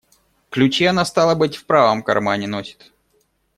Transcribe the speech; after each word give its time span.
Ключи 0.49 0.85
она, 0.85 1.05
стало 1.05 1.35
быть, 1.35 1.55
в 1.57 1.65
правом 1.67 2.01
кармане 2.01 2.47
носит. 2.47 2.91